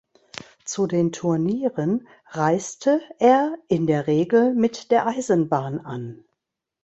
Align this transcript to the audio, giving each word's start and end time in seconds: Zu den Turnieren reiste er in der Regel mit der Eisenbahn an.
Zu 0.65 0.87
den 0.87 1.11
Turnieren 1.11 2.07
reiste 2.29 3.01
er 3.19 3.53
in 3.67 3.85
der 3.85 4.07
Regel 4.07 4.55
mit 4.55 4.89
der 4.89 5.05
Eisenbahn 5.05 5.77
an. 5.77 6.25